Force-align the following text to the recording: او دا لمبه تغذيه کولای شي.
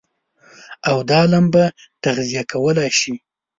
او 0.89 0.97
دا 1.09 1.21
لمبه 1.31 1.63
تغذيه 2.03 2.43
کولای 2.51 2.91
شي. 2.99 3.13